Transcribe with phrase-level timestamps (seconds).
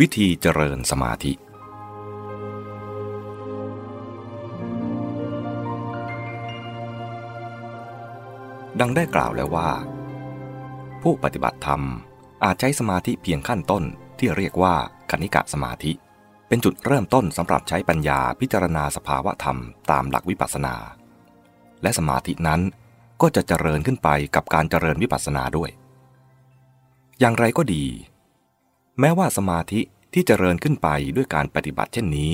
[0.00, 1.32] วิธีเจริญสมาธิ
[8.80, 9.70] ดังได้กล่าวแล้วว่า
[11.02, 11.82] ผู้ปฏิบัติธรรม
[12.44, 13.84] อาจใช้สมาธิเพียงขั้นต้น
[14.18, 14.74] ที่เรียกว่า
[15.10, 15.92] คณิกะสมาธิ
[16.48, 19.58] เป็นจุดเริ่มต้นสำหรับใช้ปัญญาพิจารณาสภาวะธรรม
[19.90, 20.74] ตามหลักวิปัสสนา
[21.82, 22.60] และสมาธินั้น
[23.22, 25.70] ก็จะเจริญขึ้นไปกับการเจริญวิปัสสนาด้วย
[27.20, 27.86] อย่างไรก็ดี
[29.00, 29.80] แม้ว่าสมาธิ
[30.12, 32.32] ที่เจริญขึ้นไปด้วยการปฏิบัติเช่นนี้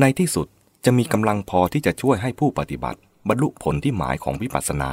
[0.00, 0.46] ในที่สุด
[0.84, 4.92] จะมีกำลังพอที่จะช่วยให้ผู้ปฏิบัติ บรรลุผลที่หมายของวิปัสสนา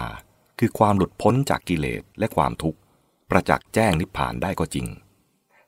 [0.59, 2.79] คือความหลุดพ้นจากกิเลสและความทุกข์
[3.29, 4.87] ประจักษ์แจ้งนิพพานได้ก็จริง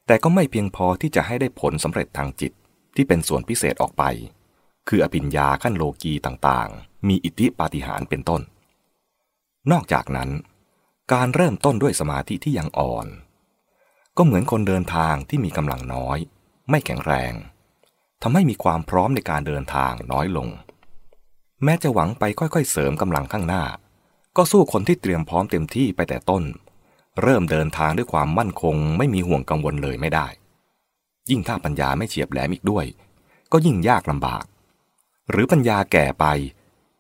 [0.06, 2.52] แต่ก็ไม่เพียงพอที่จะให้ได้ผลสำเร็จทางจิต
[2.96, 4.04] ที่เป็นส่วนพิเศษออกไป
[4.88, 8.42] คืออภิญญาขั้นโลกีต่างๆ มีอิทธิปาฏิหาริย์เป็นต้น
[9.72, 10.30] นอกจากนั้น
[11.14, 13.08] การเริ่มต้นด้วยสมาธิที่ยังอ่อน
[14.18, 16.18] ก็เหมือนคนเดินทางที่มีกำลังน้อย
[16.70, 17.34] ไม่แข็งแรง
[18.22, 20.48] ทำให้มีความพร้อมในการเดินทางน้อยลง
[21.64, 23.64] แม้จะหวังไปค่อยๆ เสริมกำลังข้างหน้า
[24.38, 26.44] ก็สู้คนที่เตรียมพร้อมเต็มที่ไปแต่ต้น
[27.22, 30.28] เริ่มเดินทางด้วยความมั่นคง ไม่มีห่วงกังวลเลยไม่ได้
[31.30, 32.86] ยิ่งถ้าปัญญาไม่เฉียบแหลมอีกด้วย
[33.52, 34.46] ก็ยิ่งยากลำบาก
[35.30, 36.26] หรือปัญญาแก่ไป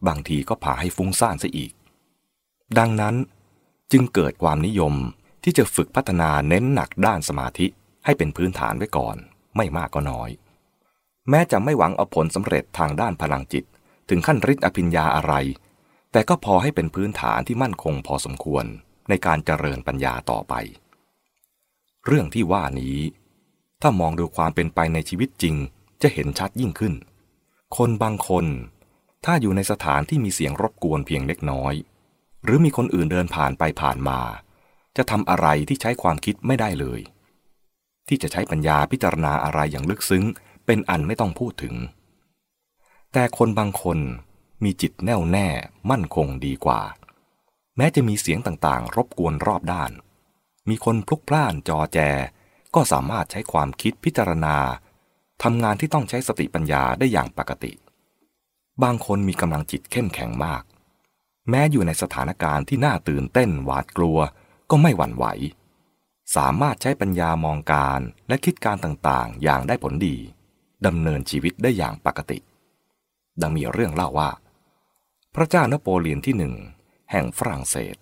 [0.07, 1.71] บางทีก็พาให้ฟุ้งซ่านซะอีก
[2.77, 3.15] ดังนั้น
[3.91, 4.93] จึงเกิดความนิยม
[5.43, 7.67] ที่จะฝึกพัฒนาเน้นหนักด้านสมาธิ
[8.05, 9.17] ให้เป็นพื้นฐานไว้ก่อน
[9.55, 10.29] ไม่มากก็น้อย
[11.29, 13.63] แม้จะไม่หวังเอาผลสำเร็จทางด้านพลังจิต
[14.09, 15.33] ถึงขั้นฤทธิ์อภิญญาอะไร
[16.11, 18.65] แต่ก็พอให้เป็นพื้นฐานที่มั่นคงพอสมควร
[19.09, 20.53] ในการเจริญปัญญาต่อไป
[22.05, 22.97] เรื่องที่ว่านี้
[23.81, 25.55] ถ้ามองดูความเป็นไปในชีวิตจริง
[26.01, 26.93] จะเห็นชัดยิ่งขึ้น
[27.77, 28.45] คนบางคน
[29.25, 31.73] ถ้าอยู่ในสถานที่มีเสียงรบกวนเพียงเล็กน้อย
[32.43, 34.19] หรือมีคนอื่นเดินผ่านไปผ่านมา
[34.97, 37.01] จะทำอะไรที่ใช้ความคิดไม่ได้เลย
[38.07, 40.25] ที่จะใช้ปัญญาพิจารณาอะไรอย่างลึกซึ้ง
[40.65, 41.75] เป็นอันไม่ต้องพูดถึง
[43.13, 43.99] แต่คนบางคน
[44.63, 45.47] มีจิตแน่วแน่
[45.89, 46.81] มั่นคงดีกว่า
[47.77, 49.91] แม้จะมีเสียงต่างๆ รบกวนรอบด้าน
[50.69, 51.99] มีคนพลุกพล่านจอแจ
[52.75, 54.57] ก็สามารถใช้ความคิดพิจารณา
[55.43, 57.73] ทำงานที่ต้องใช้สติปัญญาได้อย่างปกติ
[58.83, 60.63] บางคนมีกำลังจิตเข้มแข็งมาก
[61.49, 64.17] แม้อยู่ในสถานการณ์ที่น่าตื่นเต้นหวาดกลัว
[64.71, 65.25] ก็ไม่หวั่นไหว
[66.35, 70.17] สามารถใช้ปัญญามองการและคิดการต่างๆ อย่างได้ผลดี
[70.85, 72.39] ดำเนินชีวิตได้อย่างปกติ
[73.41, 74.29] ดังมีเรื่องเล่าว่า
[75.35, 76.55] พระเจ้านโปเลียนที่หนึ่ง
[77.11, 77.95] แห่งฝรั่งเศส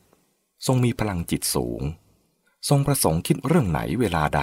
[0.65, 1.81] ทรงมีพลังจิตสูง
[2.69, 4.41] ทรงประสงค์คิดเรื่องไหนเวลาใด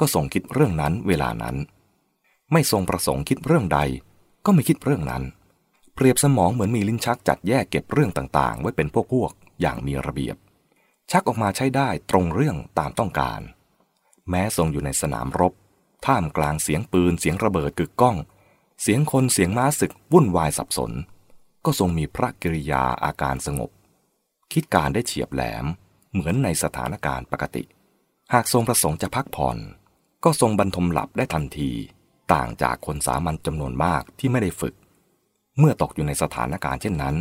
[0.00, 1.56] ก็ทรงคิดเรื่องนั้นเวลานั้น
[2.52, 3.80] ไม่ทรงประสงค์คิดเรื่องใด
[4.44, 5.22] ก็ไม่คิดเรื่องนั้น
[5.94, 10.36] เปรียบสมองเหมือนมีลิ้นชักจัดแยกเก็บเรื่องต่างๆ ไว้เป็นพวกๆอย่างมีระเบียบ
[11.10, 13.40] ชักออกมาใช้ได้ตรงเรื่องตามต้องการ
[14.30, 15.52] แม้ทรงอยู่ในสนามรบ
[16.06, 18.16] ท่ามกลางเสียงปืนเสียงระเบิดกึกก้อง
[18.82, 20.92] เสียงคนเสียงม้าศึกวุ่นวายสับสน
[21.64, 23.70] ก็ทรงมีพระกิริยาอาการสงบ
[24.52, 25.66] คิดการได้เฉียบแหลม
[26.12, 27.64] เหมือนในสถานการณ์ปกติ
[28.32, 29.58] หากทรงประสงค์จะพักผ่อน
[30.24, 31.70] ก็ทรงบรรทมหลับได้ทันที
[32.32, 34.74] ต่างจากคนสามัญจำนวนมากที่ไม่ได้ฝึก
[35.58, 37.14] เมื่อตกอยู่ในสถานการณ์เช่นนั้น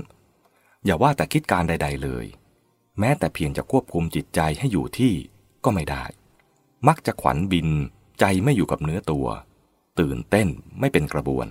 [0.86, 2.26] อย่าว่าแต่คิดการใด ๆ เลย
[3.00, 5.14] แม้แต่เพียงจะควบคุมจิตใจให้อยู่ที่
[5.64, 6.06] ก็ไม่ได้
[6.88, 7.68] มักจะขวัญบิน
[8.20, 9.28] ใจไม่อยู่กับเนื้อตัว
[10.00, 10.48] ตื่นเต้น
[10.80, 11.48] ไม่เป็นกระบวน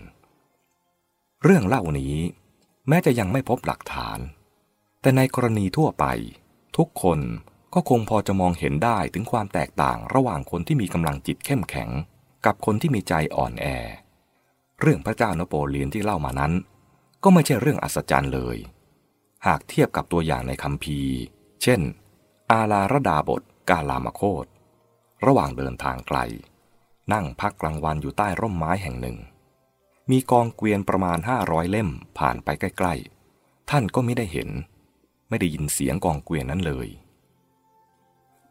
[1.43, 2.15] เรื่องเล่านี้
[2.89, 4.19] แม้จะยังไม่พบหลักฐาน
[5.01, 6.05] แต่ในกรณีทั่วไป
[6.77, 7.21] ทุกคน
[7.75, 11.91] ก็คงพอจะมองเห็นได้ถึงความแตกต่างระหว่างคนที่มีกำลังจิตเข้มแข็ง
[12.47, 13.67] กับคนที่มีใจอ่อนแอ
[14.81, 16.53] เรื่องพระเจ้านโปเลียนที่เล่ามานั้น
[17.23, 18.57] ก็ไม่ใช่เรื่องอัศจรรย์เลย
[19.47, 21.01] หากเทียบกับตัวอย่างในคัมภี
[21.63, 21.81] เช่น
[22.53, 24.47] อาลาระดาบทกาลามโคต
[25.27, 26.19] ระหว่างเดินทางไกล
[27.13, 29.17] นั่งพักกลางวันอยู่ใต้ร่มไม้แห่งหนึ่ง
[30.11, 31.89] มีกองเกวียนประมาณห้าร้อยเล่ม
[32.19, 34.49] ผ่านไปใกล้ๆ ท่านก็ไม่ได้เห็น
[35.29, 36.89] ไม่ได้ยินเสียงกองเกวียนนั้นเลย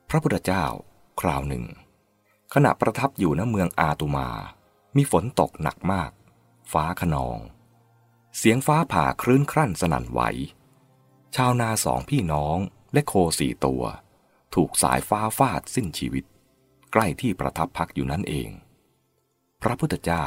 [0.10, 0.66] พระพุทธเจ้า
[1.22, 1.64] คราวหนึ่ง
[2.54, 4.30] ขณะประทับอยู่ณเมืองอาตุมา
[4.96, 6.12] มีฝนตกหนักมาก
[6.72, 7.38] ฟ้าขนอง
[8.38, 10.22] เสียงฟ้าผ่าคลื่นครั่นสนั่นไหว
[11.36, 12.58] ชาวนาสองพี่น้อง
[12.94, 13.84] และโคสี่ตัว
[14.56, 16.24] ถูกสายฟ้าฟาดสิ้นชีวิต
[16.92, 18.50] ใกล้ที่ประทับพักอยู่นั่นเอง
[19.62, 20.26] พระพุทธเจ้า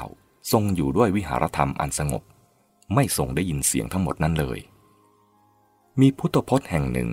[0.53, 2.23] ทรงอยู่ด้วยวิหารธรรมอันสงบ
[2.95, 4.59] ไม่ทรงได้ยินเสียงทั้งหมดนั้นเลย
[6.01, 7.11] มีพุทธพจน์แห่งหนึ่ง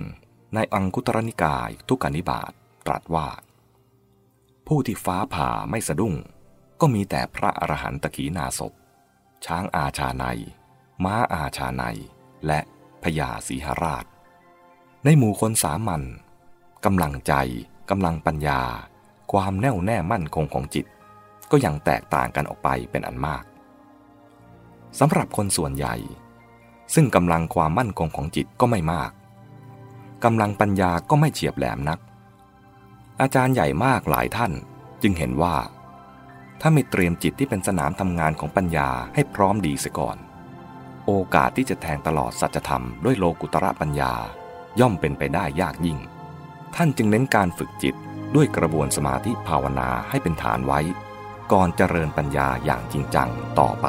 [0.54, 2.52] ในอังคุตรนิกายทุกานิบาต
[2.86, 3.28] ตรัสว่า
[4.66, 6.14] ผู้ที่ฟ้าผ่าไม่สะดุ้ง
[6.80, 8.72] ก็มีแต่พระอรหันตขีนาศพ
[9.44, 10.24] ช้างอาชาใน
[11.04, 11.82] ม้าอาชาใน
[12.46, 12.60] และ
[13.04, 14.04] พญาสีหราช
[15.04, 16.02] ในหมู่คนสามัญ
[16.84, 17.32] กำลังใจ
[17.90, 18.60] กำลังปัญญา
[19.32, 20.86] ความแน่วแน่มั่นคงของจิต
[21.50, 23.44] ก็ยังแตกต่างกันออกไปเป็นอันมาก
[24.98, 25.94] สำหรับคนส่วนใหญ่
[26.94, 29.12] ซึ่งกำลังความมั่นคงของจิตก็ไม่มาก
[30.24, 31.98] กำลังปัญญาก็ไม่เฉียบแหลมนัก
[33.20, 34.52] อาจารย์ใหญ่มากหลายท่าน
[35.02, 35.56] จึงเห็นว่า
[36.60, 40.16] ถ้าไม่เตรียมจิตที่เป็นสนามทำงานของปัญญาให้พร้อมดีเสียก่อน
[41.06, 44.12] โอกาสที่จะแทงตลอดสัจธรรมด้วยโลกุตระปัญญา
[44.80, 45.98] ย่อมเป็นไปได้ยากยิ่ง
[46.74, 47.94] ท่านจึงเน้นการฝึกจิต
[48.34, 50.80] ด้วยกระบวนสมาธิภาวนาให้เป็นฐานไว้
[51.52, 53.28] ก่อนเจริญปัญญาอย่างจริงจัง
[53.60, 53.86] ต่อไป